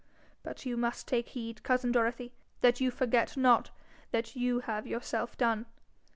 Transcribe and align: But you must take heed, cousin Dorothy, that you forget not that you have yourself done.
But 0.41 0.65
you 0.65 0.77
must 0.77 1.07
take 1.07 1.27
heed, 1.29 1.61
cousin 1.61 1.91
Dorothy, 1.91 2.31
that 2.61 2.81
you 2.81 2.89
forget 2.89 3.37
not 3.37 3.69
that 4.09 4.35
you 4.35 4.61
have 4.61 4.87
yourself 4.87 5.37
done. 5.37 5.67